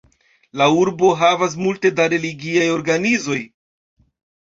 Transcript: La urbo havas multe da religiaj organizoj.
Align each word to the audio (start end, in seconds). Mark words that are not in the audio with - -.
La 0.61 0.67
urbo 0.83 1.11
havas 1.19 1.57
multe 1.67 1.93
da 2.01 2.09
religiaj 2.17 2.67
organizoj. 2.81 3.43